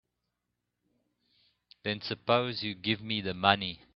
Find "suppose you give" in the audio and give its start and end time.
2.01-3.01